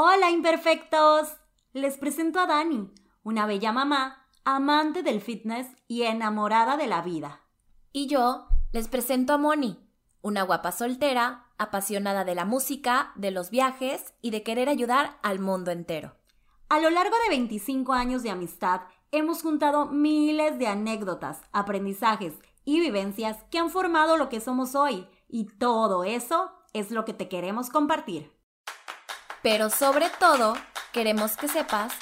[0.00, 1.26] Hola imperfectos.
[1.72, 2.88] Les presento a Dani,
[3.24, 7.40] una bella mamá, amante del fitness y enamorada de la vida.
[7.90, 9.90] Y yo les presento a Moni,
[10.22, 15.40] una guapa soltera, apasionada de la música, de los viajes y de querer ayudar al
[15.40, 16.14] mundo entero.
[16.68, 22.34] A lo largo de 25 años de amistad, hemos juntado miles de anécdotas, aprendizajes
[22.64, 27.14] y vivencias que han formado lo que somos hoy, y todo eso es lo que
[27.14, 28.37] te queremos compartir.
[29.42, 30.54] Pero sobre todo,
[30.92, 31.92] queremos que sepas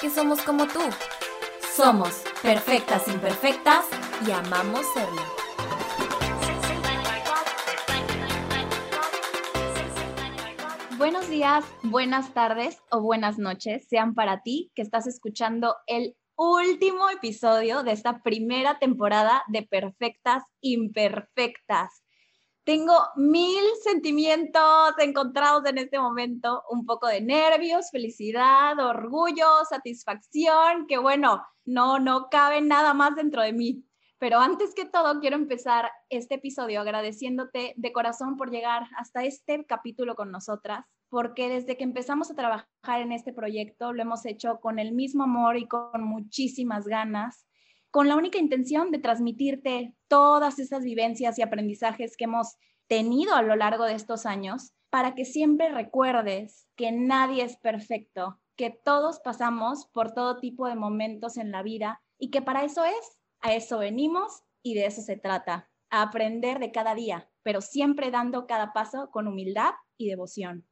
[0.00, 0.80] que somos como tú.
[1.74, 3.86] Somos perfectas imperfectas
[4.26, 5.22] y amamos serlo.
[10.98, 17.08] Buenos días, buenas tardes o buenas noches sean para ti que estás escuchando el último
[17.08, 22.01] episodio de esta primera temporada de Perfectas Imperfectas.
[22.64, 30.98] Tengo mil sentimientos encontrados en este momento, un poco de nervios, felicidad, orgullo, satisfacción, que
[30.98, 33.84] bueno, no, no cabe nada más dentro de mí.
[34.18, 39.66] Pero antes que todo, quiero empezar este episodio agradeciéndote de corazón por llegar hasta este
[39.66, 44.60] capítulo con nosotras, porque desde que empezamos a trabajar en este proyecto lo hemos hecho
[44.60, 47.44] con el mismo amor y con muchísimas ganas,
[47.92, 52.56] con la única intención de transmitirte todas esas vivencias y aprendizajes que hemos
[52.88, 58.40] tenido a lo largo de estos años, para que siempre recuerdes que nadie es perfecto,
[58.56, 62.84] que todos pasamos por todo tipo de momentos en la vida y que para eso
[62.84, 67.60] es a eso venimos y de eso se trata, a aprender de cada día, pero
[67.60, 70.66] siempre dando cada paso con humildad y devoción.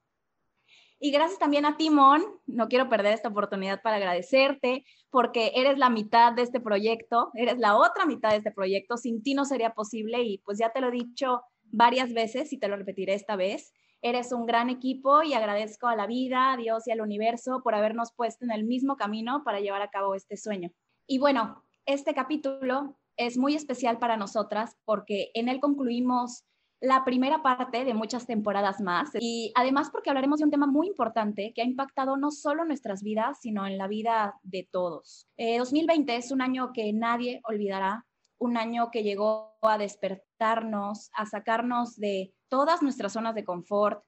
[1.03, 5.89] Y gracias también a Timón, no quiero perder esta oportunidad para agradecerte porque eres la
[5.89, 9.71] mitad de este proyecto, eres la otra mitad de este proyecto, sin ti no sería
[9.71, 13.35] posible y pues ya te lo he dicho varias veces y te lo repetiré esta
[13.35, 13.73] vez.
[14.03, 17.75] Eres un gran equipo y agradezco a la vida, a Dios y al universo por
[17.75, 20.71] habernos puesto en el mismo camino para llevar a cabo este sueño.
[21.07, 26.45] Y bueno, este capítulo es muy especial para nosotras porque en él concluimos
[26.81, 30.87] la primera parte de muchas temporadas más y además porque hablaremos de un tema muy
[30.87, 35.29] importante que ha impactado no solo nuestras vidas, sino en la vida de todos.
[35.37, 38.07] 2020 eh, es un año que nadie olvidará,
[38.39, 44.03] un año que llegó a despertarnos, a sacarnos de todas nuestras zonas de confort,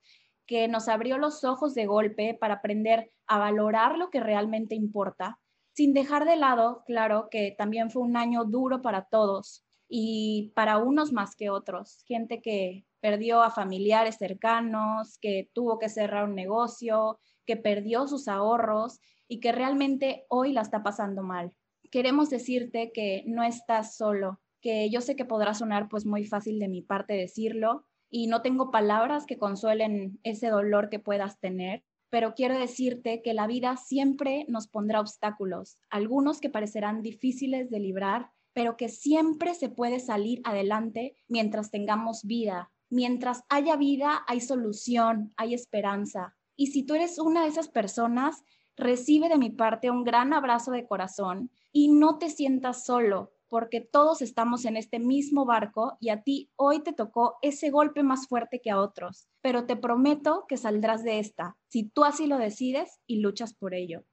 [0.47, 5.39] que nos abrió los ojos de golpe para aprender a valorar lo que realmente importa
[5.75, 10.79] sin dejar de lado, claro, que también fue un año duro para todos y para
[10.79, 12.03] unos más que otros.
[12.07, 18.27] Gente que perdió a familiares cercanos, que tuvo que cerrar un negocio, que perdió sus
[18.27, 21.55] ahorros y que realmente hoy la está pasando mal.
[21.91, 26.59] Queremos decirte que no estás solo, que yo sé que podrá sonar pues muy fácil
[26.59, 31.85] de mi parte decirlo y no tengo palabras que consuelen ese dolor que puedas tener,
[32.09, 37.81] pero quiero decirte que la vida siempre nos pondrá obstáculos, algunos que parecerán difíciles de
[37.81, 42.71] librar, pero que siempre se puede salir adelante mientras tengamos vida.
[42.91, 46.37] Mientras haya vida, hay solución, hay esperanza.
[46.57, 48.45] Y si tú eres una de esas personas,
[48.77, 53.83] recibe de mi parte un gran abrazo de corazón y no te sientas solo porque
[53.83, 58.27] todos estamos en este mismo barco y a ti hoy te tocó ese golpe más
[58.27, 62.39] fuerte que a otros, pero te prometo que saldrás de esta, si tú así lo
[62.39, 64.07] decides y luchas por ello.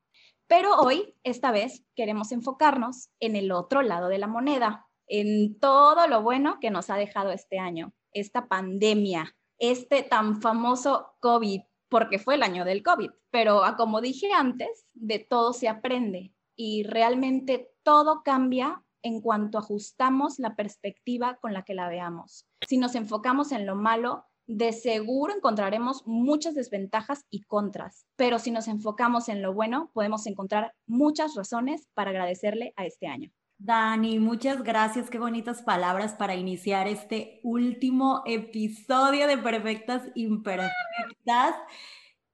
[0.50, 6.08] Pero hoy, esta vez, queremos enfocarnos en el otro lado de la moneda, en todo
[6.08, 12.18] lo bueno que nos ha dejado este año, esta pandemia, este tan famoso COVID, porque
[12.18, 17.72] fue el año del COVID, pero como dije antes, de todo se aprende y realmente
[17.84, 22.48] todo cambia en cuanto ajustamos la perspectiva con la que la veamos.
[22.68, 28.52] Si nos enfocamos en lo malo, de seguro encontraremos muchas desventajas y contras, pero si
[28.52, 33.32] nos enfocamos en lo bueno, podemos encontrar muchas razones para agradecerle a este año.
[33.60, 35.10] Dani, muchas gracias.
[35.10, 41.56] Qué bonitas palabras para iniciar este último episodio de Perfectas Imperfectas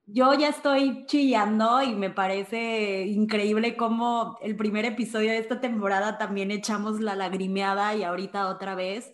[0.08, 6.20] yo ya estoy chillando y me parece increíble cómo el primer episodio de esta temporada
[6.20, 9.14] también echamos la lagrimeada y ahorita otra vez.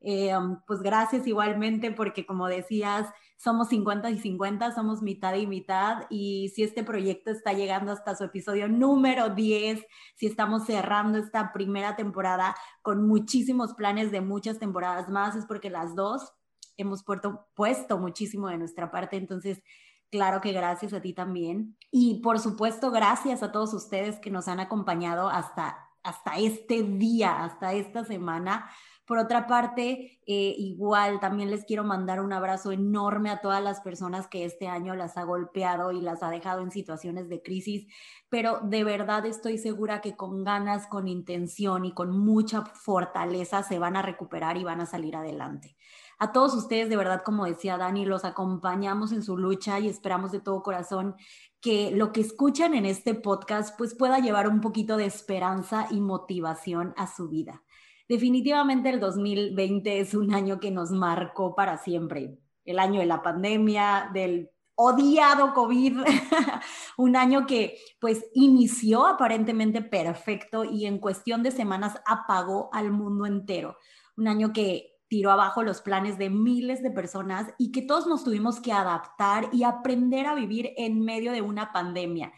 [0.00, 5.46] Eh, um, pues gracias igualmente porque como decías, somos 50 y 50, somos mitad y
[5.46, 9.84] mitad y si este proyecto está llegando hasta su episodio número 10,
[10.16, 15.70] si estamos cerrando esta primera temporada con muchísimos planes de muchas temporadas más, es porque
[15.70, 16.32] las dos
[16.76, 19.62] hemos puesto, puesto muchísimo de nuestra parte, entonces
[20.10, 21.76] Claro que gracias a ti también.
[21.90, 27.42] Y por supuesto, gracias a todos ustedes que nos han acompañado hasta, hasta este día,
[27.44, 28.70] hasta esta semana,
[29.06, 33.80] Por otra parte, eh, igual también les quiero mandar un abrazo enorme a todas las
[33.80, 37.86] personas que este año las ha golpeado y las ha dejado en situaciones de crisis,
[38.28, 43.78] pero de verdad estoy segura que con ganas, con intención y con mucha fortaleza se
[43.78, 45.76] van a recuperar y van a salir adelante.
[46.18, 50.32] A todos ustedes, de verdad, como decía Dani, los acompañamos en su lucha y esperamos
[50.32, 51.14] de todo corazón
[51.60, 56.00] que lo que escuchan en este podcast pues pueda llevar un poquito de esperanza y
[56.00, 57.62] motivación a su vida.
[58.08, 62.38] Definitivamente el 2020 es un año que nos marcó para siempre.
[62.64, 66.00] El año de la pandemia, del odiado COVID,
[66.98, 73.26] un año que pues inició aparentemente perfecto y en cuestión de semanas apagó al mundo
[73.26, 73.76] entero.
[74.16, 78.24] Un año que tiró abajo los planes de miles de personas y que todos nos
[78.24, 82.32] tuvimos que adaptar y aprender a vivir en medio de una pandemia.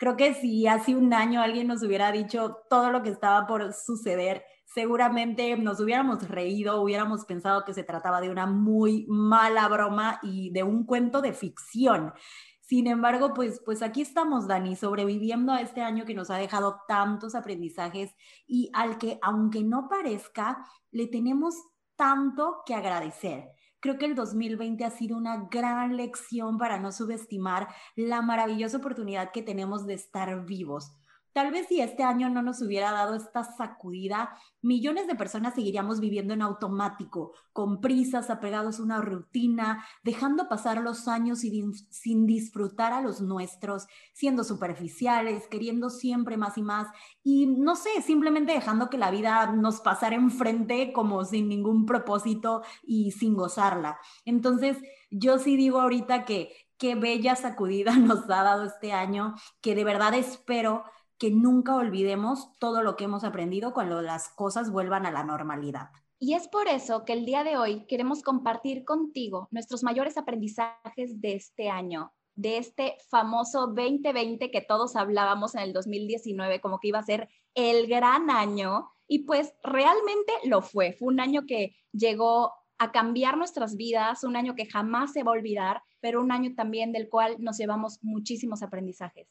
[0.00, 3.74] Creo que si hace un año alguien nos hubiera dicho todo lo que estaba por
[3.74, 10.18] suceder, seguramente nos hubiéramos reído, hubiéramos pensado que se trataba de una muy mala broma
[10.22, 12.14] y de un cuento de ficción.
[12.62, 16.80] Sin embargo, pues, pues aquí estamos, Dani, sobreviviendo a este año que nos ha dejado
[16.88, 18.14] tantos aprendizajes
[18.46, 21.54] y al que, aunque no parezca, le tenemos
[21.96, 23.50] tanto que agradecer.
[23.80, 29.32] Creo que el 2020 ha sido una gran lección para no subestimar la maravillosa oportunidad
[29.32, 30.99] que tenemos de estar vivos.
[31.32, 36.00] Tal vez si este año no nos hubiera dado esta sacudida, millones de personas seguiríamos
[36.00, 42.26] viviendo en automático, con prisas, apegados a una rutina, dejando pasar los años y sin
[42.26, 46.88] disfrutar a los nuestros, siendo superficiales, queriendo siempre más y más,
[47.22, 52.62] y no sé, simplemente dejando que la vida nos pasara enfrente como sin ningún propósito
[52.82, 53.98] y sin gozarla.
[54.24, 54.78] Entonces,
[55.10, 59.84] yo sí digo ahorita que qué bella sacudida nos ha dado este año, que de
[59.84, 60.84] verdad espero
[61.20, 65.90] que nunca olvidemos todo lo que hemos aprendido cuando las cosas vuelvan a la normalidad.
[66.18, 71.20] Y es por eso que el día de hoy queremos compartir contigo nuestros mayores aprendizajes
[71.20, 76.88] de este año, de este famoso 2020 que todos hablábamos en el 2019 como que
[76.88, 78.90] iba a ser el gran año.
[79.06, 80.94] Y pues realmente lo fue.
[80.94, 85.32] Fue un año que llegó a cambiar nuestras vidas, un año que jamás se va
[85.32, 89.28] a olvidar, pero un año también del cual nos llevamos muchísimos aprendizajes.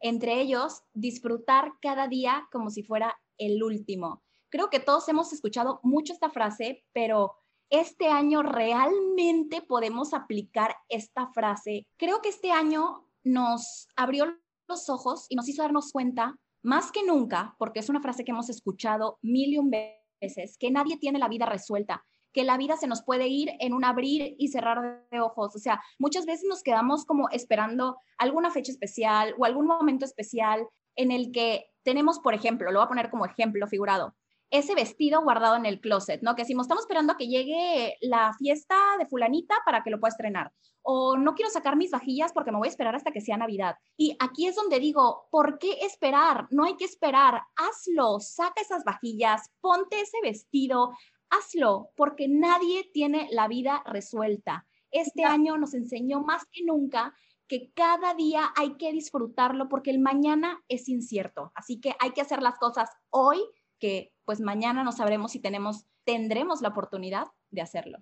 [0.00, 4.22] Entre ellos, disfrutar cada día como si fuera el último.
[4.50, 7.34] Creo que todos hemos escuchado mucho esta frase, pero
[7.70, 11.86] este año realmente podemos aplicar esta frase.
[11.98, 17.04] Creo que este año nos abrió los ojos y nos hizo darnos cuenta, más que
[17.04, 21.18] nunca, porque es una frase que hemos escuchado mil y un veces, que nadie tiene
[21.18, 22.04] la vida resuelta,
[22.38, 25.56] que la vida se nos puede ir en un abrir y cerrar de ojos.
[25.56, 30.68] O sea, muchas veces nos quedamos como esperando alguna fecha especial o algún momento especial
[30.94, 34.14] en el que tenemos, por ejemplo, lo voy a poner como ejemplo figurado,
[34.50, 36.36] ese vestido guardado en el closet, ¿no?
[36.36, 40.10] Que decimos, estamos esperando a que llegue la fiesta de fulanita para que lo pueda
[40.10, 40.52] estrenar.
[40.82, 43.74] O no quiero sacar mis vajillas porque me voy a esperar hasta que sea Navidad.
[43.96, 46.46] Y aquí es donde digo, ¿por qué esperar?
[46.50, 47.42] No hay que esperar.
[47.56, 50.92] Hazlo, saca esas vajillas, ponte ese vestido,
[51.30, 54.66] hazlo, porque nadie tiene la vida resuelta.
[54.90, 57.14] Este año nos enseñó más que nunca
[57.46, 61.50] que cada día hay que disfrutarlo porque el mañana es incierto.
[61.54, 63.38] Así que hay que hacer las cosas hoy,
[63.78, 67.98] que pues mañana no sabremos si tenemos, tendremos la oportunidad de hacerlo.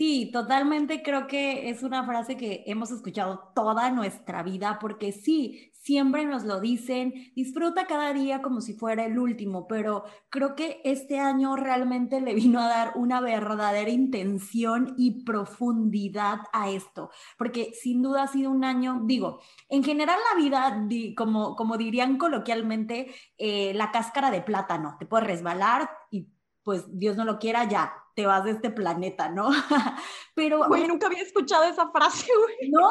[0.00, 5.72] Sí, totalmente creo que es una frase que hemos escuchado toda nuestra vida porque sí,
[5.74, 10.80] siempre nos lo dicen, disfruta cada día como si fuera el último, pero creo que
[10.84, 17.72] este año realmente le vino a dar una verdadera intención y profundidad a esto, porque
[17.74, 23.14] sin duda ha sido un año, digo, en general la vida, como, como dirían coloquialmente,
[23.36, 26.26] eh, la cáscara de plátano, te puede resbalar y
[26.62, 29.50] pues Dios no lo quiera, ya te vas de este planeta, ¿no?
[30.34, 30.66] Pero...
[30.68, 32.70] Güey, nunca había escuchado esa frase, güey.
[32.70, 32.90] ¿No?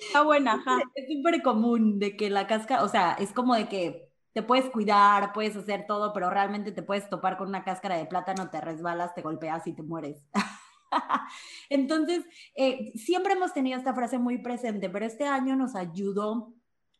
[0.00, 0.78] Está buena, ajá.
[0.94, 4.68] Es súper común de que la cáscara, o sea, es como de que te puedes
[4.70, 8.60] cuidar, puedes hacer todo, pero realmente te puedes topar con una cáscara de plátano, te
[8.60, 10.26] resbalas, te golpeas y te mueres.
[11.70, 12.24] Entonces,
[12.56, 16.52] eh, siempre hemos tenido esta frase muy presente, pero este año nos ayudó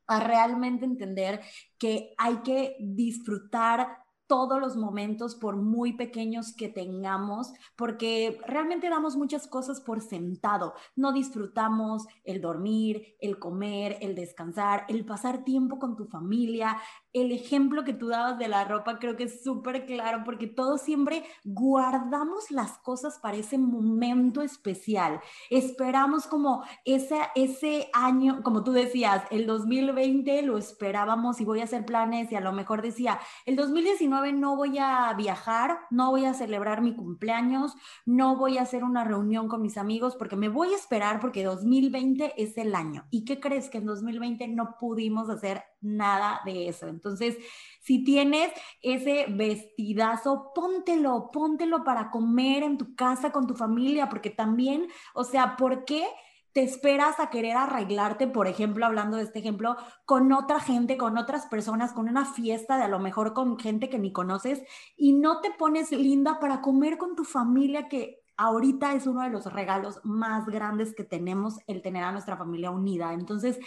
[0.06, 1.40] a realmente entender
[1.78, 9.16] que hay que disfrutar todos los momentos, por muy pequeños que tengamos, porque realmente damos
[9.16, 10.75] muchas cosas por sentado.
[10.97, 16.78] No disfrutamos el dormir, el comer, el descansar, el pasar tiempo con tu familia,
[17.12, 20.83] el ejemplo que tú dabas de la ropa creo que es súper claro porque todos
[20.83, 25.21] siempre guardamos las cosas para ese momento especial.
[25.49, 31.64] Esperamos como ese, ese año, como tú decías, el 2020 lo esperábamos y voy a
[31.64, 36.11] hacer planes y a lo mejor decía, el 2019 2019 no voy a viajar, no
[36.11, 40.37] voy a celebrar mi cumpleaños, no voy a hacer una reunión con mis amigos porque
[40.37, 43.06] me voy a esperar porque 2020 es el año.
[43.11, 46.88] ¿Y qué crees que en 2020 no pudimos hacer nada de eso?
[46.88, 47.37] Entonces,
[47.80, 48.52] si tienes
[48.83, 55.25] ese vestidazo, póntelo, póntelo para comer en tu casa con tu familia, porque también, o
[55.25, 56.06] sea, ¿por qué?
[56.54, 61.18] Te esperas a querer arreglarte, por ejemplo, hablando de este ejemplo, con otra gente, con
[61.18, 64.62] otras personas, con una fiesta de a lo mejor con gente que ni conoces
[64.96, 69.30] y no te pones linda para comer con tu familia que ahorita es uno de
[69.30, 73.12] los regalos más grandes que tenemos el tener a nuestra familia unida.
[73.14, 73.58] Entonces,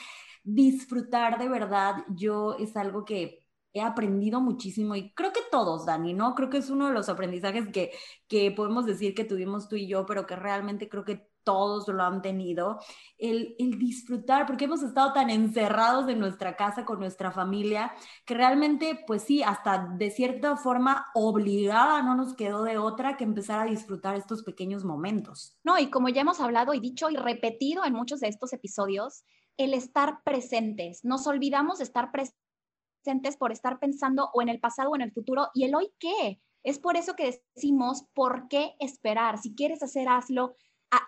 [0.43, 6.13] disfrutar de verdad, yo es algo que he aprendido muchísimo y creo que todos, Dani,
[6.13, 6.35] ¿no?
[6.35, 7.91] Creo que es uno de los aprendizajes que,
[8.29, 12.03] que podemos decir que tuvimos tú y yo, pero que realmente creo que todos lo
[12.03, 12.77] han tenido,
[13.17, 17.93] el, disfrutar, porque hemos estado tan encerrados en nuestra casa con nuestra familia,
[18.25, 23.23] que realmente, pues sí, hasta de cierta forma obligada no nos quedó de otra que
[23.23, 25.57] empezar a disfrutar estos pequeños momentos.
[25.63, 29.23] No, y como ya hemos hablado y dicho y repetido en muchos de estos episodios,
[29.55, 34.89] el estar presentes, nos olvidamos de estar presentes por estar pensando o en el pasado
[34.89, 36.41] o en el futuro, y el hoy qué.
[36.61, 39.37] Es por eso que decimos, ¿por qué esperar?
[39.37, 40.57] Si quieres hacer, hazlo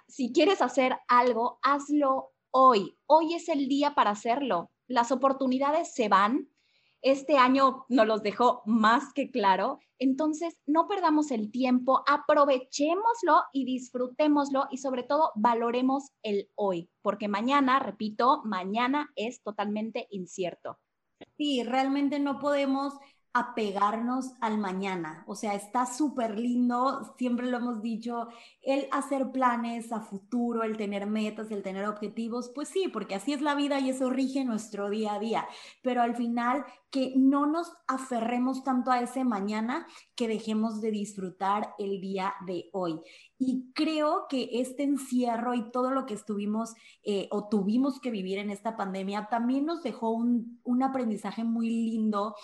[0.08, 2.98] si quieres hacer algo, hazlo hoy.
[3.06, 4.72] Hoy es el día para hacerlo.
[4.88, 6.50] Las oportunidades se van.
[7.02, 9.80] Este año nos los dejó más que claro.
[10.00, 17.28] Entonces, no perdamos el tiempo, aprovechémoslo y disfrutémoslo y sobre todo valoremos el hoy, porque
[17.28, 20.80] mañana, repito, mañana es totalmente incierto.
[21.38, 22.94] Sí, realmente no podemos
[23.34, 25.24] apegarnos al mañana.
[25.28, 28.28] O sea, está súper lindo, siempre lo hemos dicho,
[28.62, 33.34] el hacer planes a futuro, el tener metas, el tener objetivos, pues sí, porque así
[33.34, 35.48] es la vida y eso rige nuestro día a día.
[35.84, 41.76] Pero al final, que no nos aferremos tanto a ese mañana que dejemos de disfrutar
[41.78, 43.00] el día de hoy.
[43.38, 48.40] Y creo que este encierro y todo lo que estuvimos eh, o tuvimos que vivir
[48.40, 52.36] en esta pandemia también nos dejó un, un aprendizaje muy lindo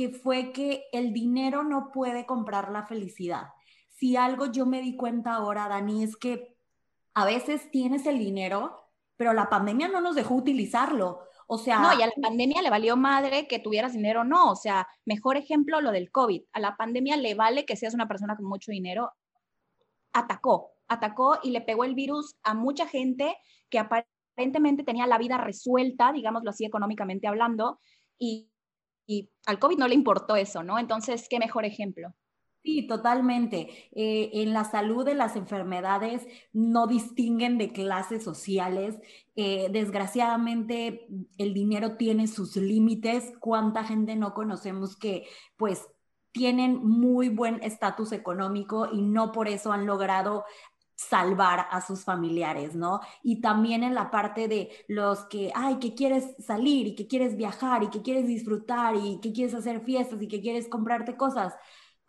[0.00, 3.48] que fue que el dinero no puede comprar la felicidad.
[3.86, 6.56] Si algo yo me di cuenta ahora, Dani, es que
[7.12, 8.80] a veces tienes el dinero,
[9.18, 11.20] pero la pandemia no nos dejó utilizarlo.
[11.46, 14.50] O sea, no, y a la pandemia le valió madre que tuvieras dinero, no.
[14.50, 16.44] O sea, mejor ejemplo lo del COVID.
[16.54, 19.12] A la pandemia le vale que seas una persona con mucho dinero.
[20.14, 23.36] Atacó, atacó y le pegó el virus a mucha gente
[23.68, 27.80] que aparentemente tenía la vida resuelta, digámoslo así económicamente hablando,
[28.18, 28.49] y
[29.06, 30.78] y al COVID no le importó eso, ¿no?
[30.78, 32.14] Entonces, ¿qué mejor ejemplo?
[32.62, 33.88] Sí, totalmente.
[33.92, 38.98] Eh, en la salud de las enfermedades no distinguen de clases sociales.
[39.34, 41.06] Eh, desgraciadamente,
[41.38, 43.32] el dinero tiene sus límites.
[43.40, 45.26] ¿Cuánta gente no conocemos que,
[45.56, 45.88] pues,
[46.32, 50.44] tienen muy buen estatus económico y no por eso han logrado
[51.08, 53.00] salvar a sus familiares, ¿no?
[53.22, 57.36] Y también en la parte de los que, ay, que quieres salir y que quieres
[57.36, 61.54] viajar y que quieres disfrutar y que quieres hacer fiestas y que quieres comprarte cosas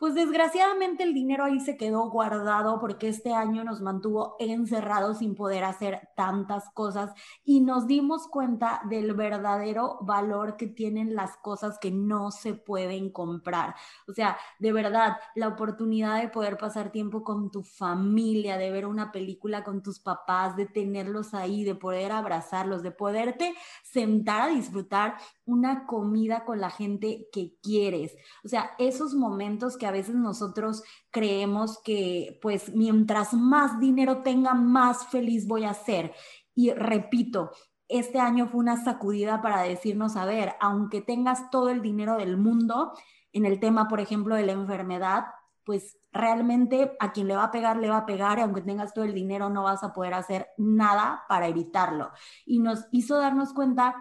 [0.02, 5.36] pues desgraciadamente el dinero ahí se quedó guardado porque este año nos mantuvo encerrados sin
[5.36, 7.12] poder hacer tantas cosas
[7.44, 13.12] y nos dimos cuenta del verdadero valor que tienen las cosas que no se pueden
[13.12, 13.76] comprar.
[14.08, 18.86] O sea, de verdad, la oportunidad de poder pasar tiempo con tu familia, de ver
[18.86, 23.54] una película con tus papás, de tenerlos ahí, de poder abrazarlos, de poderte
[23.92, 28.16] sentar a disfrutar una comida con la gente que quieres.
[28.44, 34.54] O sea, esos momentos que a veces nosotros creemos que pues mientras más dinero tenga,
[34.54, 36.14] más feliz voy a ser.
[36.54, 37.50] Y repito,
[37.88, 42.38] este año fue una sacudida para decirnos, a ver, aunque tengas todo el dinero del
[42.38, 42.92] mundo,
[43.32, 45.24] en el tema, por ejemplo, de la enfermedad,
[45.64, 48.92] pues realmente a quien le va a pegar, le va a pegar, y aunque tengas
[48.92, 52.10] todo el dinero, no vas a poder hacer nada para evitarlo.
[52.44, 53.94] Y nos hizo darnos cuenta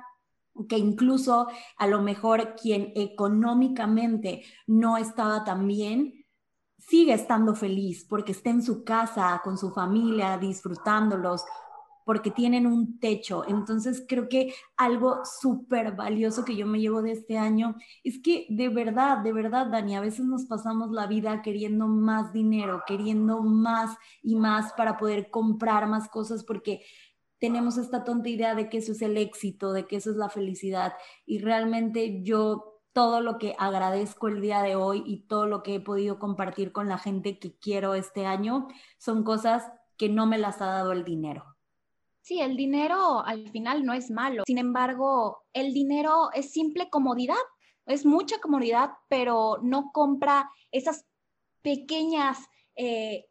[0.67, 6.25] que incluso a lo mejor quien económicamente no estaba tan bien,
[6.77, 11.45] sigue estando feliz porque está en su casa, con su familia, disfrutándolos,
[12.11, 13.45] porque tienen un techo.
[13.47, 18.47] Entonces creo que algo súper valioso que yo me llevo de este año es que
[18.49, 23.41] de verdad, de verdad, Dani, a veces nos pasamos la vida queriendo más dinero, queriendo
[23.43, 26.83] más y más para poder comprar más cosas, porque
[27.39, 30.27] tenemos esta tonta idea de que eso es el éxito, de que eso es la
[30.27, 30.91] felicidad.
[31.25, 35.75] Y realmente yo todo lo que agradezco el día de hoy y todo lo que
[35.75, 39.63] he podido compartir con la gente que quiero este año son cosas
[39.95, 41.45] que no me las ha dado el dinero.
[42.31, 44.43] Sí, el dinero al final no es malo.
[44.47, 47.35] Sin embargo, el dinero es simple comodidad.
[47.85, 51.05] es mucha comodidad, pero no compra esas
[51.61, 52.37] pequeñas
[52.77, 53.25] eh,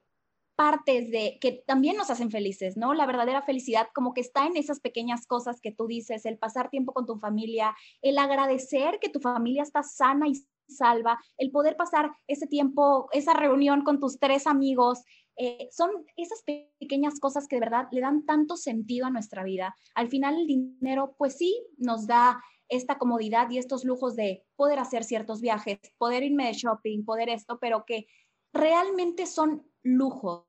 [0.54, 2.92] partes de que también nos hacen felices, ¿no?
[2.92, 6.68] La verdadera felicidad como que está en esas pequeñas cosas que tú dices, el pasar
[6.68, 10.34] tiempo con tu familia, el agradecer que tu familia está sana y
[10.68, 15.04] salva, el poder pasar ese tiempo, esa reunión con tus tres amigos,
[15.42, 19.74] eh, son esas pequeñas cosas que de verdad le dan tanto sentido a nuestra vida.
[19.94, 24.78] Al final el dinero, pues sí, nos da esta comodidad y estos lujos de poder
[24.78, 28.06] hacer ciertos viajes, poder irme de shopping, poder esto, pero que
[28.52, 30.44] realmente son lujos,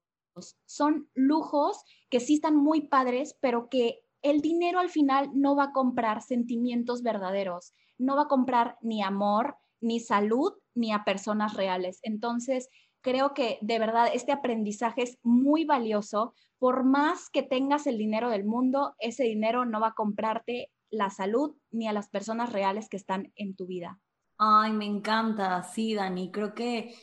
[0.65, 5.65] son lujos que sí están muy padres, pero que el dinero al final no va
[5.65, 11.53] a comprar sentimientos verdaderos, no va a comprar ni amor, ni salud, ni a personas
[11.53, 11.99] reales.
[12.03, 12.67] Entonces,
[13.01, 16.33] creo que de verdad este aprendizaje es muy valioso.
[16.59, 21.09] Por más que tengas el dinero del mundo, ese dinero no va a comprarte la
[21.09, 23.99] salud ni a las personas reales que están en tu vida.
[24.37, 26.31] Ay, me encanta, sí, Dani.
[26.31, 26.95] Creo que,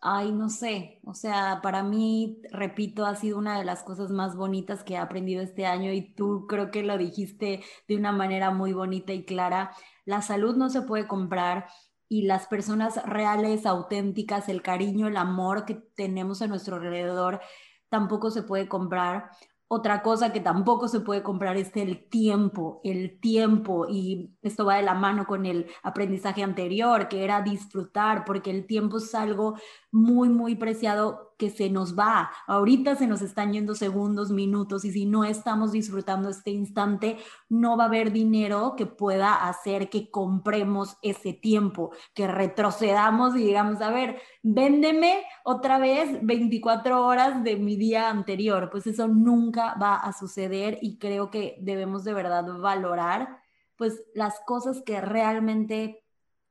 [0.00, 4.34] ay, no sé, o sea, para mí, repito, ha sido una de las cosas más
[4.36, 8.50] bonitas que he aprendido este año y tú creo que lo dijiste de una manera
[8.50, 9.72] muy bonita y clara.
[10.04, 11.66] La salud no se puede comprar
[12.08, 17.40] y las personas reales, auténticas, el cariño, el amor que tenemos a nuestro alrededor
[17.88, 19.30] tampoco se puede comprar.
[19.68, 24.76] Otra cosa que tampoco se puede comprar es el tiempo, el tiempo, y esto va
[24.76, 29.56] de la mano con el aprendizaje anterior, que era disfrutar, porque el tiempo es algo
[29.90, 32.30] muy, muy preciado que se nos va.
[32.46, 37.76] Ahorita se nos están yendo segundos, minutos, y si no estamos disfrutando este instante, no
[37.76, 43.80] va a haber dinero que pueda hacer que compremos ese tiempo, que retrocedamos y digamos,
[43.80, 48.70] a ver, véndeme otra vez 24 horas de mi día anterior.
[48.70, 53.40] Pues eso nunca va a suceder y creo que debemos de verdad valorar
[53.76, 56.02] pues las cosas que realmente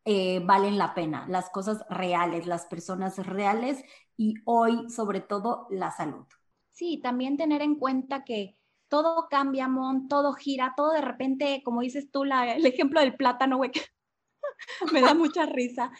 [0.06, 3.84] eh, valen la pena, las cosas reales, las personas reales
[4.18, 6.26] y hoy sobre todo la salud.
[6.72, 8.58] Sí, también tener en cuenta que
[8.88, 13.58] todo cambia, Mon, todo gira, todo de repente, como dices tú, el ejemplo del plátano,
[13.58, 13.72] güey,
[14.94, 15.92] me da mucha risa.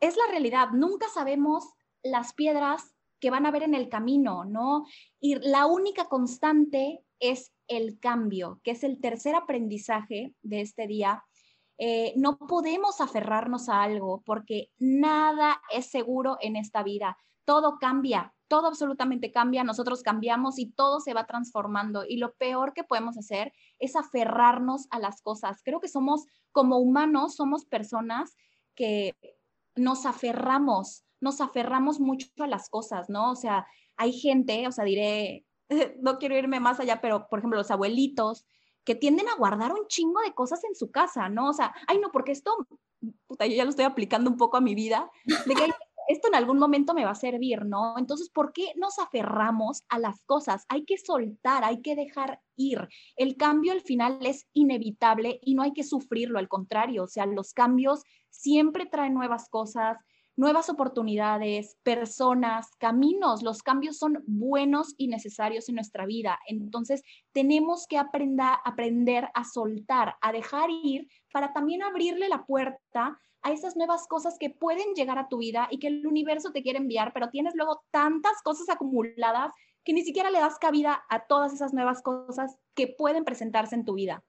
[0.00, 1.64] Es la realidad, nunca sabemos
[2.02, 4.84] las piedras que van a ver en el camino, ¿no?
[5.20, 11.24] Y la única constante es el cambio, que es el tercer aprendizaje de este día,
[11.78, 17.16] eh, no podemos aferrarnos a algo porque nada es seguro en esta vida.
[17.44, 22.04] Todo cambia, todo absolutamente cambia, nosotros cambiamos y todo se va transformando.
[22.06, 25.62] Y lo peor que podemos hacer es aferrarnos a las cosas.
[25.64, 28.36] Creo que somos, como humanos, somos personas
[28.74, 29.16] que
[29.74, 33.30] nos aferramos, nos aferramos mucho a las cosas, ¿no?
[33.30, 35.46] O sea, hay gente, o sea, diré,
[36.00, 38.44] no quiero irme más allá, pero por ejemplo, los abuelitos
[38.84, 41.50] que tienden a guardar un chingo de cosas en su casa, ¿no?
[41.50, 42.54] O sea, ay, no, porque esto,
[43.26, 45.64] puta, yo ya lo estoy aplicando un poco a mi vida, de que
[46.08, 47.96] esto en algún momento me va a servir, ¿no?
[47.98, 50.64] Entonces, ¿por qué nos aferramos a las cosas?
[50.68, 52.88] Hay que soltar, hay que dejar ir.
[53.16, 57.26] El cambio al final es inevitable y no hay que sufrirlo, al contrario, o sea,
[57.26, 59.98] los cambios siempre traen nuevas cosas,
[60.36, 63.42] nuevas oportunidades, personas, caminos.
[63.42, 66.38] Los cambios son buenos y necesarios en nuestra vida.
[66.46, 73.18] Entonces, tenemos que aprender, aprender a soltar, a dejar ir para también abrirle la puerta
[73.42, 76.62] a esas nuevas cosas que pueden llegar a tu vida y que el universo te
[76.62, 79.52] quiere enviar, pero tienes luego tantas cosas acumuladas
[79.84, 83.84] que ni siquiera le das cabida a todas esas nuevas cosas que pueden presentarse en
[83.84, 84.22] tu vida.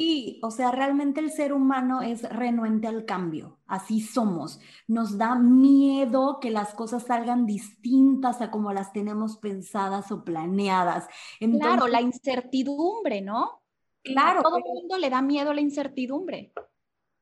[0.00, 4.58] Sí, o sea, realmente el ser humano es renuente al cambio, así somos.
[4.88, 11.06] Nos da miedo que las cosas salgan distintas a como las tenemos pensadas o planeadas.
[11.38, 13.62] claro, la incertidumbre, ¿no?
[14.02, 14.40] Claro.
[14.40, 16.54] A todo el mundo le da miedo la incertidumbre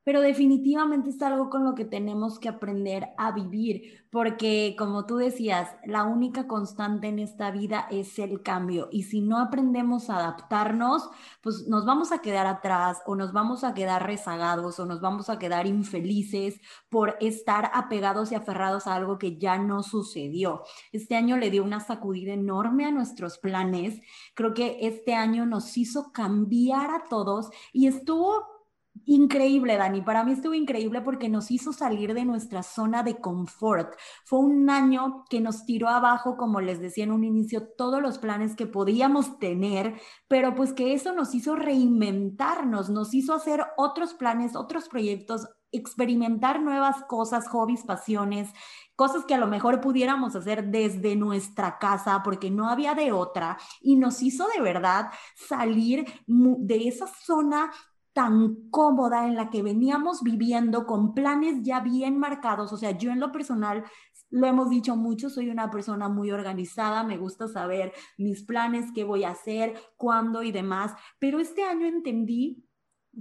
[0.08, 5.18] pero definitivamente es algo con lo que tenemos que aprender a vivir, porque como tú
[5.18, 10.16] decías, la única constante en esta vida es el cambio y si no aprendemos a
[10.16, 11.10] adaptarnos,
[11.42, 15.28] pues nos vamos a quedar atrás o nos vamos a quedar rezagados o nos vamos
[15.28, 20.62] a quedar infelices por estar apegados y aferrados a algo que ya no sucedió.
[20.90, 24.00] Este año le dio una sacudida enorme a nuestros planes.
[24.32, 28.57] Creo que este año nos hizo cambiar a todos y estuvo
[29.04, 30.02] Increíble, Dani.
[30.02, 33.94] Para mí estuvo increíble porque nos hizo salir de nuestra zona de confort.
[34.24, 38.18] Fue un año que nos tiró abajo, como les decía en un inicio, todos los
[38.18, 44.14] planes que podíamos tener, pero pues que eso nos hizo reinventarnos, nos hizo hacer otros
[44.14, 48.50] planes, otros proyectos, experimentar nuevas cosas, hobbies, pasiones,
[48.96, 53.58] cosas que a lo mejor pudiéramos hacer desde nuestra casa porque no había de otra
[53.82, 57.70] y nos hizo de verdad salir de esa zona
[58.18, 62.72] tan cómoda en la que veníamos viviendo con planes ya bien marcados.
[62.72, 63.84] O sea, yo en lo personal,
[64.28, 69.04] lo hemos dicho mucho, soy una persona muy organizada, me gusta saber mis planes, qué
[69.04, 72.67] voy a hacer, cuándo y demás, pero este año entendí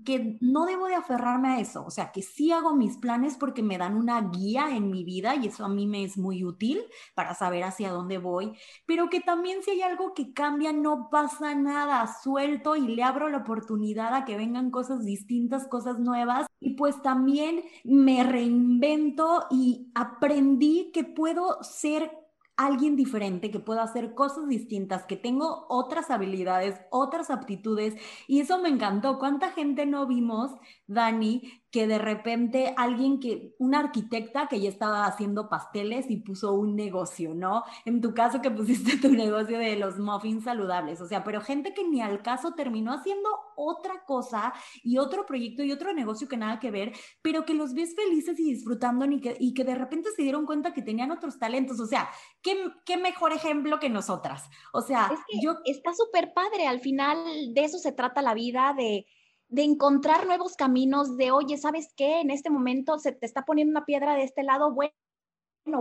[0.06, 3.64] que no debo de aferrarme a eso, o sea, que sí hago mis planes porque
[3.64, 6.82] me dan una guía en mi vida y eso a mí me es muy útil
[7.16, 8.54] para saber hacia dónde voy,
[8.86, 13.30] pero que también si hay algo que cambia, no pasa nada, suelto y le abro
[13.30, 19.92] la oportunidad a que vengan cosas distintas, cosas nuevas y pues también me reinvento y
[19.96, 22.27] aprendí que puedo ser
[22.58, 27.96] alguien diferente, que pueda hacer cosas distintas, que tengo otras habilidades, otras aptitudes.
[28.28, 29.20] Y eso me encantó.
[29.20, 30.52] ¿Cuánta gente no vimos,
[30.88, 36.54] Dani, que de repente alguien que, una arquitecta que ya estaba haciendo pasteles y puso
[36.54, 37.64] un negocio, ¿no?
[37.86, 41.74] En tu caso que pusiste tu negocio de los muffins saludables, o sea, pero gente
[41.74, 46.38] que ni al caso terminó haciendo otra cosa y otro proyecto y otro negocio que
[46.38, 49.76] nada que ver, pero que los ves felices y disfrutando y que, y que de
[49.76, 52.10] repente se dieron cuenta que tenían otros talentos, o sea,
[52.42, 54.50] ¿qué, qué mejor ejemplo que nosotras?
[54.74, 55.10] O sea,
[55.42, 55.58] yo...
[55.66, 57.18] Está súper padre, al final
[57.54, 59.06] de eso se trata la vida, de
[59.50, 62.20] de encontrar nuevos caminos, de, oye, ¿sabes qué?
[62.20, 64.94] En este momento se te está poniendo una piedra de este lado, bueno,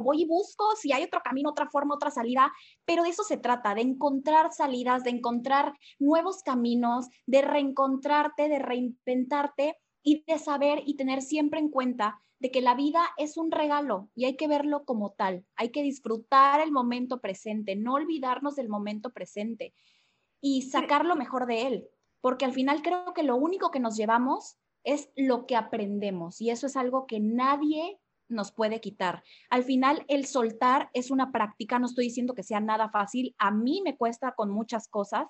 [0.02, 2.52] voy y busco si hay otro camino, otra forma, otra salida,
[2.84, 8.58] pero de eso se trata, de encontrar salidas, de encontrar nuevos caminos, de reencontrarte, de
[8.58, 13.50] reinventarte y de saber y tener siempre en cuenta de que la vida es un
[13.50, 18.56] regalo y hay que verlo como tal, hay que disfrutar el momento presente, no olvidarnos
[18.56, 19.74] del momento presente
[20.40, 21.88] y sacar lo mejor de él
[22.26, 26.50] porque al final creo que lo único que nos llevamos es lo que aprendemos y
[26.50, 29.22] eso es algo que nadie nos puede quitar.
[29.48, 33.52] Al final, el soltar es una práctica, no estoy diciendo que sea nada fácil, a
[33.52, 35.28] mí me cuesta con muchas cosas,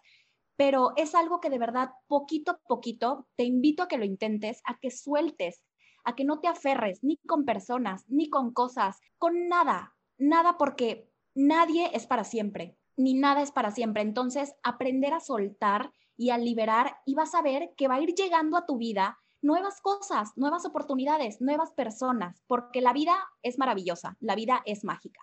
[0.57, 4.63] pero es algo que de verdad, poquito a poquito, te invito a que lo intentes,
[4.65, 5.63] a que sueltes,
[6.03, 11.11] a que no te aferres ni con personas, ni con cosas, con nada, nada porque
[11.35, 14.01] nadie es para siempre, ni nada es para siempre.
[14.01, 18.15] Entonces, aprender a soltar y al liberar y vas a ver que va a ir
[18.15, 24.17] llegando a tu vida nuevas cosas, nuevas oportunidades, nuevas personas, porque la vida es maravillosa,
[24.21, 25.21] la vida es mágica.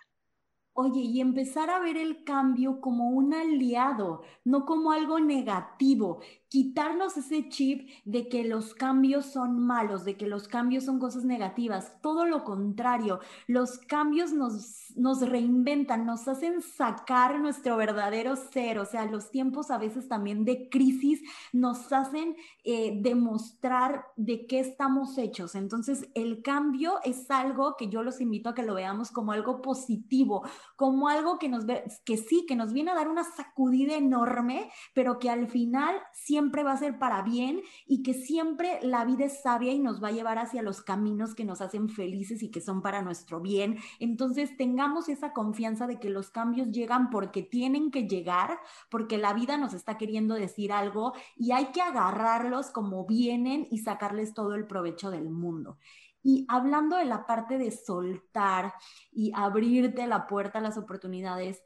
[0.76, 6.20] Oye, y empezar a ver el cambio como un aliado, no como algo negativo
[6.54, 11.24] quitarnos ese chip de que los cambios son malos, de que los cambios son cosas
[11.24, 12.00] negativas.
[12.00, 18.78] Todo lo contrario, los cambios nos, nos reinventan, nos hacen sacar nuestro verdadero ser.
[18.78, 24.60] O sea, los tiempos a veces también de crisis nos hacen eh, demostrar de qué
[24.60, 25.56] estamos hechos.
[25.56, 29.60] Entonces, el cambio es algo que yo los invito a que lo veamos como algo
[29.60, 31.64] positivo, como algo que nos
[32.04, 36.43] que sí, que nos viene a dar una sacudida enorme, pero que al final siempre
[36.44, 40.04] siempre va a ser para bien y que siempre la vida es sabia y nos
[40.04, 43.40] va a llevar hacia los caminos que nos hacen felices y que son para nuestro
[43.40, 43.78] bien.
[43.98, 48.58] Entonces tengamos esa confianza de que los cambios llegan porque tienen que llegar,
[48.90, 53.78] porque la vida nos está queriendo decir algo y hay que agarrarlos como vienen y
[53.78, 55.78] sacarles todo el provecho del mundo.
[56.22, 58.74] Y hablando de la parte de soltar
[59.10, 61.62] y abrirte la puerta a las oportunidades,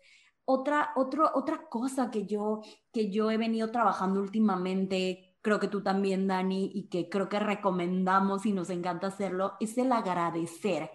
[0.49, 6.27] otra, otra cosa que yo, que yo he venido trabajando últimamente, creo que tú también,
[6.27, 10.91] Dani, y que creo que recomendamos y nos encanta hacerlo, es el agradecer.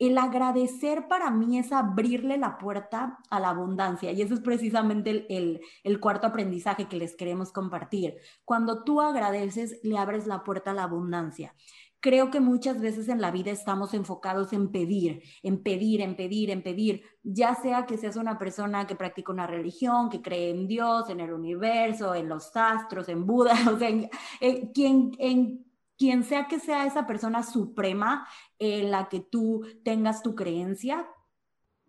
[0.00, 5.26] El agradecer para mí es abrirle la puerta a la abundancia y eso es precisamente
[5.28, 8.16] el, el, cuarto aprendizaje que les queremos compartir.
[8.44, 11.52] Cuando tú agradeces, le abres la puerta a la abundancia
[12.00, 16.50] creo que muchas veces en la vida estamos enfocados en pedir, en pedir, en pedir,
[16.50, 20.68] en pedir, ya sea que seas una persona que practica una religión, que cree en
[20.68, 24.08] Dios, en el universo, en los astros, en Buda, o sea, en,
[24.72, 28.26] quien, en quien sea que sea esa persona suprema
[28.58, 31.08] en la que tú tengas tu creencia,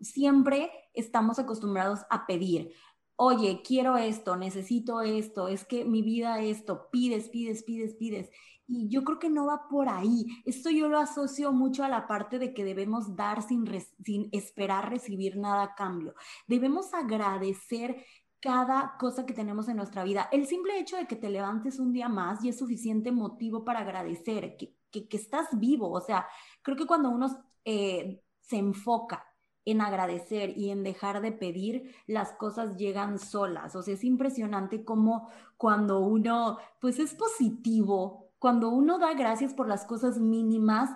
[0.02, 2.74] siempre estamos acostumbrados a pedir.
[3.16, 8.30] Oye, quiero esto, necesito esto, es que mi vida esto, pides, pides, pides, pides.
[8.72, 10.28] Y yo creo que no va por ahí.
[10.46, 13.66] Esto yo lo asocio mucho a la parte de que debemos dar sin,
[14.06, 16.14] sin esperar recibir nada a cambio.
[16.48, 18.06] Debemos agradecer
[18.40, 20.30] cada cosa que tenemos en nuestra vida.
[20.32, 23.80] El simple hecho de que te levantes un día más y es suficiente motivo para
[23.80, 25.92] agradecer que, que, estás vivo.
[25.92, 26.28] O sea,
[26.62, 27.28] creo que cuando uno
[27.66, 29.26] eh, se enfoca
[29.66, 33.76] en agradecer y en dejar de pedir, las cosas llegan solas.
[33.76, 39.68] O sea, es impresionante cómo cuando uno, pues es positivo, cuando uno da gracias por
[39.68, 40.90] las cosas mínimas,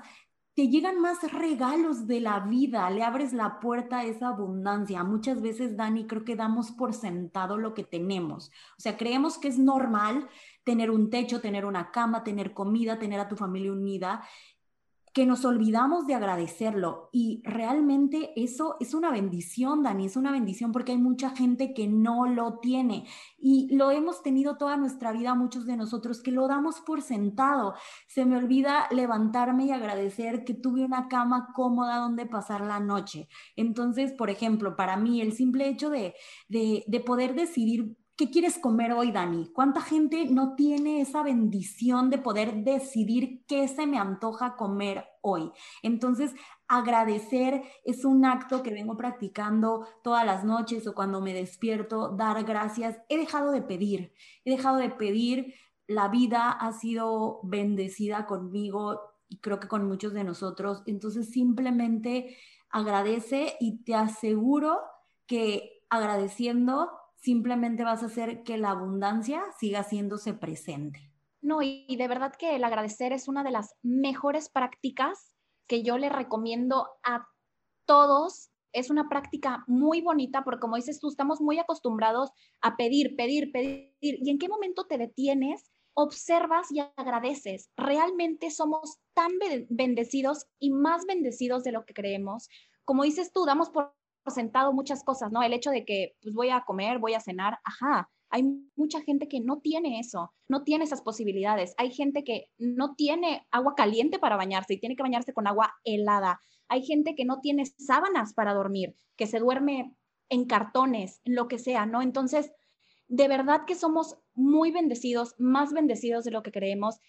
[0.56, 5.04] te llegan más regalos de la vida, le abres la puerta a esa abundancia.
[5.04, 8.52] Muchas veces, Dani, creo que damos por sentado lo que tenemos.
[8.78, 10.30] O sea, creemos que es normal
[10.64, 14.24] tener un techo, tener una cama, tener comida, tener a tu familia unida
[15.14, 20.72] que nos olvidamos de agradecerlo y realmente eso es una bendición, Dani, es una bendición
[20.72, 23.06] porque hay mucha gente que no lo tiene
[23.38, 27.76] y lo hemos tenido toda nuestra vida muchos de nosotros que lo damos por sentado.
[28.08, 33.28] Se me olvida levantarme y agradecer que tuve una cama cómoda donde pasar la noche.
[33.56, 36.16] Entonces, por ejemplo, para mí el simple hecho de,
[36.48, 39.48] de, de poder decidir ¿Qué quieres comer hoy, Dani?
[39.54, 45.52] ¿Cuánta gente no tiene esa bendición de poder decidir qué se me antoja comer hoy?
[45.82, 46.36] Entonces,
[46.68, 52.44] agradecer es un acto que vengo practicando todas las noches o cuando me despierto, dar
[52.44, 53.00] gracias.
[53.10, 54.14] He dejado de pedir,
[54.46, 55.56] he dejado de pedir.
[55.88, 60.84] La vida ha sido bendecida conmigo y creo que con muchos de nosotros.
[60.86, 62.38] Entonces, simplemente
[62.70, 64.82] agradece y te aseguro
[65.26, 66.92] que agradeciendo
[67.24, 71.10] simplemente vas a hacer que la abundancia siga haciéndose presente.
[71.42, 75.34] No, y, de verdad que el agradecer es una de las mejores prácticas
[75.66, 77.26] que yo le recomiendo a
[77.86, 78.50] todos.
[78.74, 82.32] Es una práctica muy bonita porque como dices tú, estamos muy acostumbrados
[82.62, 83.94] a pedir, pedir, pedir.
[84.02, 85.72] ¿Y en qué momento te detienes?
[85.94, 87.70] Observas y agradeces.
[87.78, 89.32] Realmente somos tan
[89.70, 92.50] bendecidos y más bendecidos de lo que creemos.
[92.84, 93.94] Como dices tú, damos por
[94.32, 95.44] sentado muchas cosas, ¿no?
[95.44, 98.44] El hecho de que pues voy a comer, voy a cenar, ajá, hay
[98.76, 101.76] mucha gente que no tiene eso, no tiene esas posibilidades.
[101.78, 105.76] Hay gente que no tiene agua caliente para bañarse y tiene que bañarse con agua
[105.84, 106.42] helada.
[106.68, 109.96] Hay gente que no tiene sábanas para dormir, que se duerme
[110.30, 112.02] en cartones, en lo que sea, ¿no?
[112.02, 112.52] Entonces,
[113.08, 117.00] de verdad que somos muy bendecidos, más bendecidos de lo que creemos.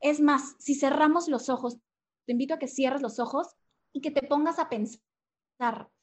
[0.00, 1.78] Es más, si cerramos los ojos,
[2.26, 3.56] te invito a que cierres los ojos
[3.90, 5.00] y que te pongas a pensar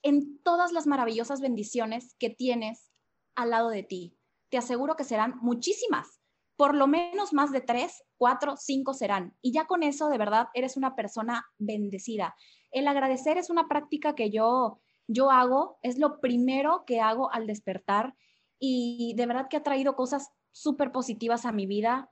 [0.02, 2.92] en todas las maravillosas bendiciones que tienes
[3.36, 4.18] al lado de ti.
[4.50, 6.20] Te aseguro que serán muchísimas,
[6.56, 9.36] por lo menos más de tres, cuatro, cinco serán.
[9.42, 12.36] Y ya con eso, de verdad, eres una persona bendecida.
[12.72, 17.48] El agradecer es una práctica que yo, yo hago, es lo primero que hago al
[17.48, 18.16] despertar
[18.60, 22.12] y de verdad que ha traído cosas súper positivas a mi vida.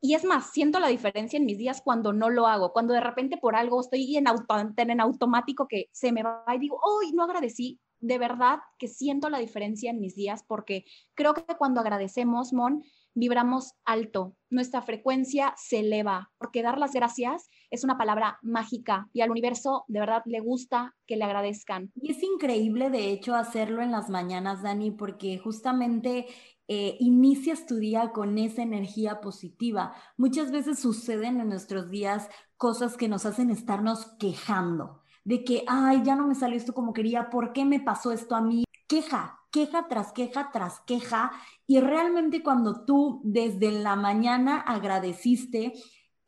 [0.00, 3.00] Y es más, siento la diferencia en mis días cuando no lo hago, cuando de
[3.00, 7.12] repente por algo estoy en, auto, en automático que se me va y digo, hoy
[7.12, 7.80] no agradecí.
[7.98, 12.82] De verdad que siento la diferencia en mis días porque creo que cuando agradecemos, Mon,
[13.16, 19.22] vibramos alto, nuestra frecuencia se eleva, porque dar las gracias es una palabra mágica y
[19.22, 21.90] al universo de verdad le gusta que le agradezcan.
[21.94, 26.26] Y es increíble, de hecho, hacerlo en las mañanas, Dani, porque justamente
[26.68, 29.94] eh, inicias tu día con esa energía positiva.
[30.16, 36.02] Muchas veces suceden en nuestros días cosas que nos hacen estarnos quejando de que, ay,
[36.04, 38.62] ya no me salió esto como quería, ¿por qué me pasó esto a mí?
[38.86, 41.32] Queja, queja tras queja tras queja.
[41.66, 45.72] Y realmente cuando tú desde la mañana agradeciste,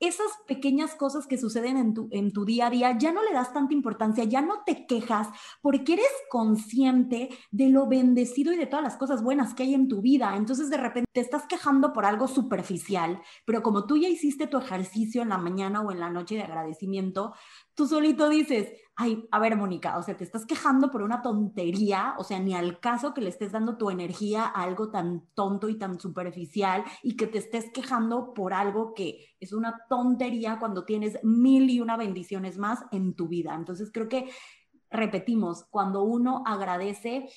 [0.00, 3.32] esas pequeñas cosas que suceden en tu, en tu día a día, ya no le
[3.32, 5.28] das tanta importancia, ya no te quejas
[5.60, 9.88] porque eres consciente de lo bendecido y de todas las cosas buenas que hay en
[9.88, 10.36] tu vida.
[10.36, 14.58] Entonces de repente te estás quejando por algo superficial, pero como tú ya hiciste tu
[14.58, 17.34] ejercicio en la mañana o en la noche de agradecimiento,
[17.74, 22.16] tú solito dices, ay, a ver, Mónica, o sea, te estás quejando por una tontería,
[22.18, 25.68] o sea, ni al caso que le estés dando tu energía a algo tan tonto
[25.68, 30.84] y tan superficial y que te estés quejando por algo que es una tontería cuando
[30.84, 33.54] tienes mil y una bendiciones más en tu vida.
[33.54, 34.28] Entonces, creo que
[34.90, 37.28] repetimos, cuando uno agradece,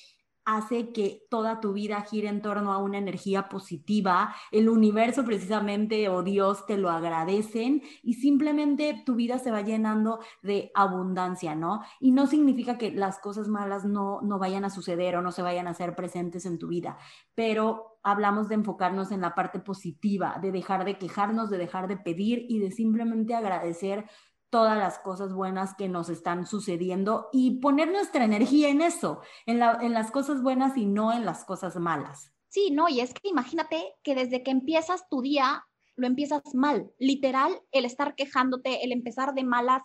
[0.44, 6.08] hace que toda tu vida gire en torno a una energía positiva, el universo precisamente
[6.08, 11.82] o Dios te lo agradecen y simplemente tu vida se va llenando de abundancia, ¿no?
[12.00, 15.42] Y no significa que las cosas malas no, no vayan a suceder o no se
[15.42, 16.98] vayan a ser presentes en tu vida,
[17.34, 21.96] pero hablamos de enfocarnos en la parte positiva, de dejar de quejarnos, de dejar de
[21.96, 24.06] pedir y de simplemente agradecer
[24.52, 29.58] todas las cosas buenas que nos están sucediendo y poner nuestra energía en eso, en,
[29.58, 32.34] las cosas buenas y no en las cosas malas.
[32.48, 35.64] Sí, no, y es que imagínate que desde que empiezas tu día,
[35.96, 36.92] lo empiezas mal.
[36.98, 39.82] Literal, el estar quejándote, el empezar de malas,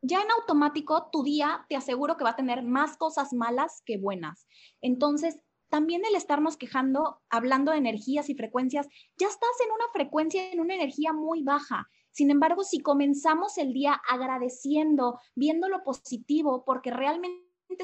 [0.00, 3.98] ya en automático tu día te aseguro que va a tener más cosas malas que
[3.98, 4.46] buenas.
[4.80, 8.86] Entonces, también el estarnos quejando, hablando de energías y frecuencias,
[9.18, 11.86] ya estás en una frecuencia, en una energía muy baja.
[12.18, 17.38] Sin embargo, si comenzamos el día agradeciendo, viendo lo positivo, porque realmente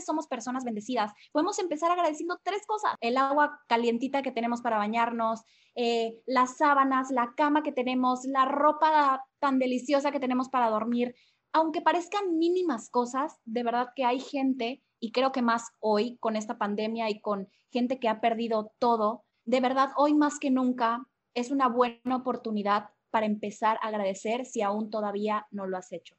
[0.04, 1.12] somos personas bendecidas.
[1.30, 2.96] Podemos empezar agradeciendo tres cosas.
[3.00, 5.42] El agua calientita que tenemos para bañarnos,
[5.76, 11.14] eh, las sábanas, la cama que tenemos, la ropa tan deliciosa que tenemos para dormir.
[11.52, 16.34] aunque parezcan mínimas cosas, de verdad que hay gente, y creo que más hoy con
[16.34, 21.06] esta pandemia y con gente que ha perdido todo, de verdad hoy más que nunca
[21.34, 26.16] es una buena oportunidad para empezar a agradecer si aún todavía no lo has hecho.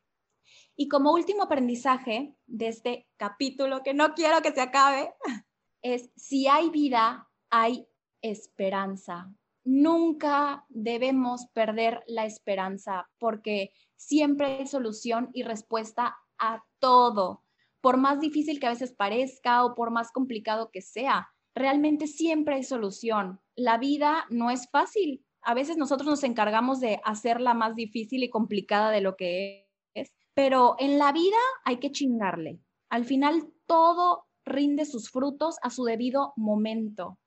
[0.77, 5.13] Y como último aprendizaje de este capítulo, que no quiero que se acabe,
[5.81, 7.85] es si hay vida, hay
[8.21, 9.29] esperanza.
[9.65, 17.43] Nunca debemos perder la esperanza porque siempre hay solución y respuesta a todo.
[17.81, 22.55] Por más difícil que a veces parezca o por más complicado que sea, realmente siempre
[22.55, 23.41] hay solución.
[23.53, 25.25] La vida no es fácil.
[25.45, 30.11] A veces nosotros nos encargamos de hacerla más difícil y complicada de lo que es,
[30.33, 32.59] pero en la vida hay que chingarle.
[32.89, 37.19] Al final todo rinde sus frutos a su debido momento.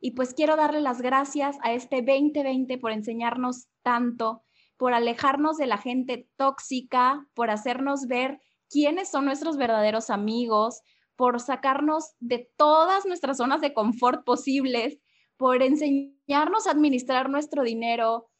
[0.00, 4.42] Y pues quiero darle las gracias a este 2020 por enseñarnos tanto,
[4.76, 10.80] por alejarnos de la gente tóxica, por hacernos ver quiénes son nuestros verdaderos amigos,
[11.14, 14.98] por sacarnos de todas nuestras zonas de confort posibles,
[15.42, 18.30] por enseñarnos a administrar nuestro dinero,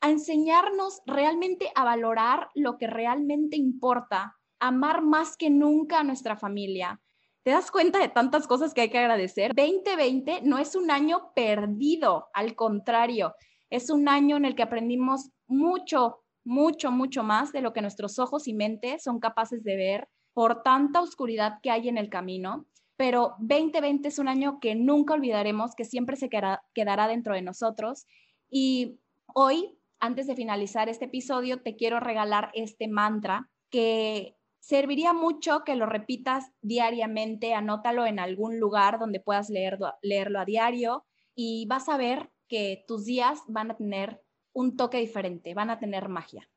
[0.00, 6.36] a enseñarnos realmente a valorar lo que realmente importa, amar más que nunca a nuestra
[6.36, 7.00] familia,
[7.42, 9.52] ¿Te das cuenta de tantas cosas que hay que agradecer?
[9.56, 13.34] 2020 no es un año perdido, al contrario,
[13.68, 18.20] es un año en el que aprendimos mucho, mucho, mucho más de lo que nuestros
[18.20, 22.68] ojos y mente son capaces de ver por tanta oscuridad que hay en el camino.
[23.02, 28.06] Pero 2020 es un año que nunca olvidaremos, que siempre se quedará, dentro de nosotros.
[28.48, 29.00] Y
[29.34, 35.74] hoy, antes de finalizar este episodio, te quiero regalar este mantra que Serviría mucho que
[35.74, 41.96] lo repitas diariamente, anótalo en algún lugar donde puedas leerlo a diario y vas a
[41.96, 46.48] ver que tus días van a tener un toque diferente, van a tener magia.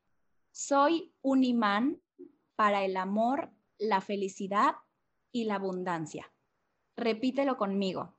[0.52, 2.00] Soy un imán
[2.54, 4.76] para el amor, la felicidad
[5.32, 6.32] y la abundancia.
[6.96, 8.16] Repítelo conmigo.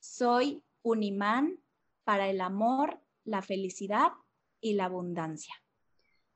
[0.00, 1.60] Soy un imán
[2.04, 4.12] para el amor, la felicidad
[4.60, 5.54] y la abundancia.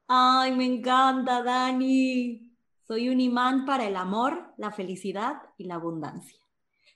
[0.06, 2.56] Ay, me encanta, Dani.
[2.86, 6.40] Soy un imán para el amor, la felicidad y la abundancia.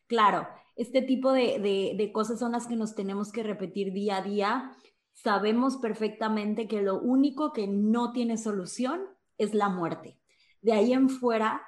[0.06, 4.76] Claro, este tipo de, cosas son las que nos tenemos que repetir día a día.
[5.12, 9.02] Sabemos perfectamente que lo único que no tiene solución
[9.38, 10.18] es la muerte.
[10.62, 11.62] De ahí en fuera,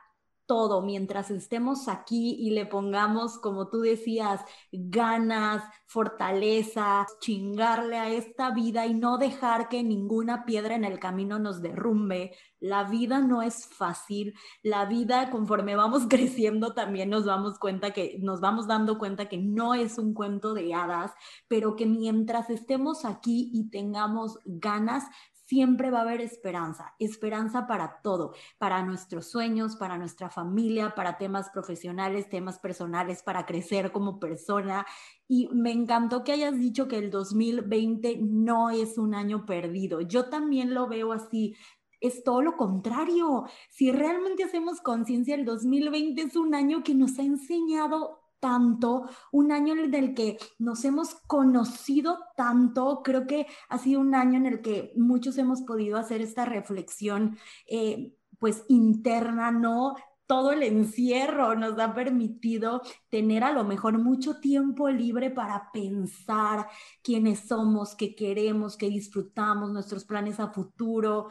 [0.47, 4.41] todo, mientras estemos aquí y le pongamos, como tú decías,
[4.73, 11.39] ganas, fortaleza, chingarle a esta vida y no dejar que ninguna piedra en el camino
[11.39, 12.35] nos derrumbe.
[12.61, 14.35] La vida no es fácil.
[14.63, 19.39] La vida, conforme vamos creciendo, también nos vamos cuenta que nos vamos dando cuenta que
[19.39, 21.13] no es un cuento de hadas,
[21.49, 25.05] pero que mientras estemos aquí y tengamos ganas,
[25.47, 31.19] siempre va a haber esperanza, esperanza para todo, para nuestros sueños, para nuestra familia, para
[31.19, 34.85] temas profesionales, temas personales, para crecer como persona.
[35.29, 40.01] Y me encantó que hayas dicho que el 2020 no es un año perdido.
[40.01, 41.55] Yo también lo veo así.
[42.01, 43.45] Es todo lo contrario.
[43.71, 49.51] Si realmente hacemos conciencia, el 2020 es un año que nos ha enseñado tanto, un
[49.51, 54.47] año en el que nos hemos conocido tanto, creo que ha sido un año en
[54.47, 59.97] el que muchos hemos podido hacer esta reflexión, eh, pues interna, ¿no?
[60.29, 66.69] Todo el encierro nos ha permitido tener a lo mejor mucho tiempo libre para pensar
[67.03, 71.31] quiénes somos, qué queremos, qué disfrutamos, nuestros planes a futuro,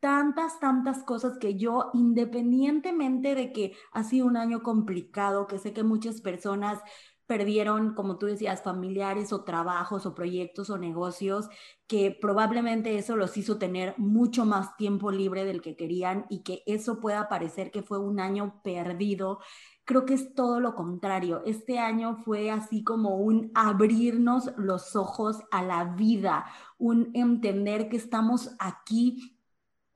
[0.00, 5.72] tantas, tantas cosas que yo, independientemente de que ha sido un año complicado, que sé
[5.72, 6.80] que muchas personas
[7.26, 11.48] perdieron, como tú decías, familiares o trabajos o proyectos o negocios,
[11.86, 16.62] que probablemente eso los hizo tener mucho más tiempo libre del que querían y que
[16.66, 19.40] eso pueda parecer que fue un año perdido.
[19.84, 21.42] Creo que es todo lo contrario.
[21.44, 26.46] Este año fue así como un abrirnos los ojos a la vida,
[26.78, 29.35] un entender que estamos aquí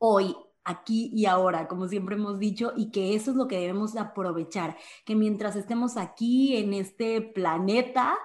[0.01, 0.35] hoy,
[0.65, 4.77] aquí y ahora, como siempre hemos dicho, y que eso es lo que debemos aprovechar,
[5.05, 8.17] que mientras estemos aquí en este planeta,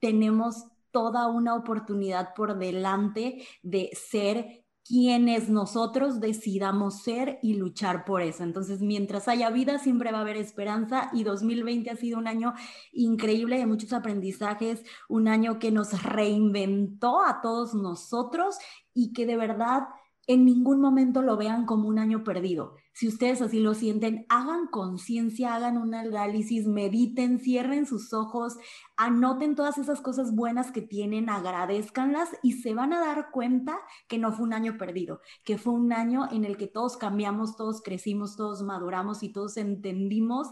[0.00, 8.22] tenemos toda una oportunidad por delante de ser quienes nosotros decidamos ser y luchar por
[8.22, 8.42] eso.
[8.42, 12.54] Entonces, mientras haya vida, siempre va a haber esperanza y 2020 ha sido un año
[12.92, 18.56] increíble de muchos aprendizajes, un año que nos reinventó a todos nosotros
[18.94, 19.82] y que de verdad
[20.28, 22.76] en ningún momento lo vean como un año perdido.
[22.92, 28.58] Si ustedes así lo sienten, hagan conciencia, hagan un análisis, mediten, cierren sus ojos,
[28.98, 34.18] anoten todas esas cosas buenas que tienen, agradezcanlas y se van a dar cuenta que
[34.18, 37.80] no fue un año perdido, que fue un año en el que todos cambiamos, todos
[37.80, 40.48] crecimos, todos maduramos y todos entendimos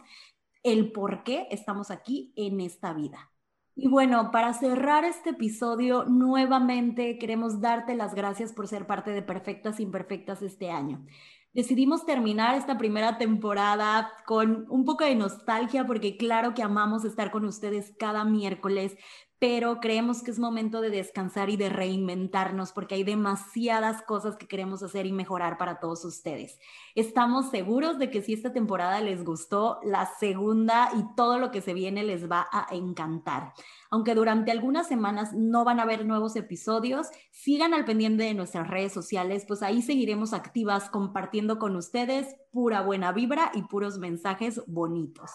[0.63, 3.31] el por qué estamos aquí en esta vida.
[3.79, 9.21] Y bueno, para cerrar este episodio, nuevamente queremos darte las gracias por ser parte de
[9.21, 11.05] Perfectas Imperfectas este año.
[11.53, 17.31] Decidimos terminar esta primera temporada con un poco de nostalgia porque claro que amamos estar
[17.31, 18.97] con ustedes cada miércoles,
[19.39, 24.49] pero creemos que es momento de descansar y de reinventarnos porque hay demasiadas cosas que
[24.49, 26.59] queremos hacer y mejorar para todos ustedes.
[26.95, 31.61] Estamos seguros de que si esta temporada les gustó, la segunda y todo lo que
[31.61, 33.53] se viene les va a encantar.
[33.91, 38.69] Aunque durante algunas semanas no van a haber nuevos episodios, sigan al pendiente de nuestras
[38.69, 44.63] redes sociales, pues ahí seguiremos activas compartiendo con ustedes pura buena vibra y puros mensajes
[44.67, 45.31] bonitos.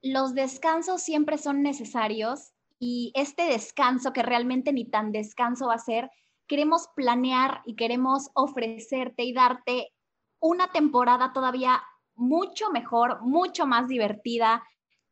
[0.00, 5.78] Los descansos siempre son necesarios y este descanso, que realmente ni tan descanso va a
[5.78, 6.10] ser,
[6.46, 9.92] queremos planear y queremos ofrecerte y darte
[10.40, 11.82] una temporada todavía
[12.14, 14.62] mucho mejor, mucho más divertida,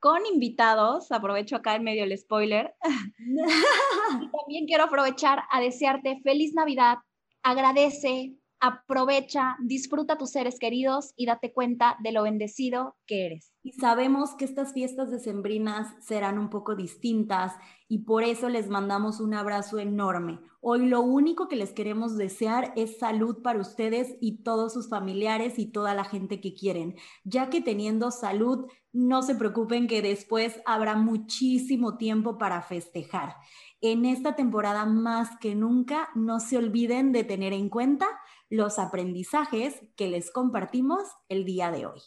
[0.00, 1.10] con invitados.
[1.12, 2.74] Aprovecho acá en medio el spoiler.
[3.18, 6.98] y también quiero aprovechar a desearte feliz Navidad.
[7.42, 8.34] Agradece,
[8.64, 13.52] aprovecha, disfruta tus seres queridos y date cuenta de lo bendecido que eres.
[13.62, 17.52] Y sabemos que estas fiestas decembrinas serán un poco distintas
[17.88, 20.40] y por eso les mandamos un abrazo enorme.
[20.62, 25.58] Hoy lo único que les queremos desear es salud para ustedes y todos sus familiares
[25.58, 30.62] y toda la gente que quieren, ya que teniendo salud, no se preocupen que después
[30.64, 33.36] habrá muchísimo tiempo para festejar.
[33.82, 38.06] En esta temporada más que nunca, no se olviden de tener en cuenta
[38.54, 42.00] los aprendizajes que les compartimos el día de hoy.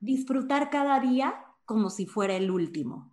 [0.00, 3.12] Disfrutar cada día como si fuera el último.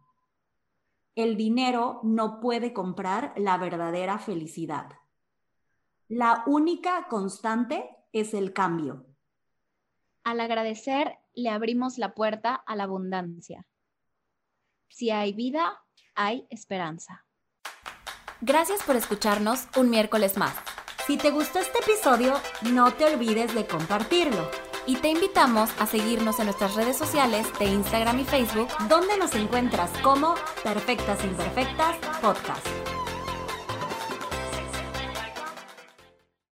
[1.15, 4.89] El dinero no puede comprar la verdadera felicidad.
[6.07, 9.05] La única constante es el cambio.
[10.24, 13.67] Al agradecer, le abrimos la puerta a la abundancia.
[14.88, 15.84] Si hay vida,
[16.15, 17.26] hay esperanza.
[18.39, 20.55] Gracias por escucharnos un miércoles más.
[21.08, 22.34] Si te gustó este episodio,
[22.72, 24.49] no te olvides de compartirlo.
[24.86, 29.34] Y te invitamos a seguirnos en nuestras redes sociales de Instagram y Facebook, donde nos
[29.36, 32.90] encuentras como Perfectas Imperfectas Podcast.